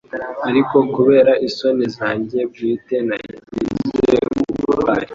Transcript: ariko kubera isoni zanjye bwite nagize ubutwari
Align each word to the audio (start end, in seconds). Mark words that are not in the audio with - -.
ariko 0.49 0.75
kubera 0.93 1.31
isoni 1.47 1.85
zanjye 1.97 2.39
bwite 2.51 2.95
nagize 3.07 4.15
ubutwari 4.33 5.07